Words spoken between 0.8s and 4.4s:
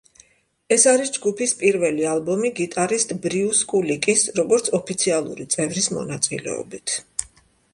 არის ჯგუფის პირველი ალბომი გიტარისტ ბრიუს კულიკის,